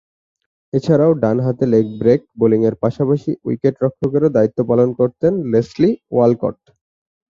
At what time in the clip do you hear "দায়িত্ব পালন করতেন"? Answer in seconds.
4.29-5.33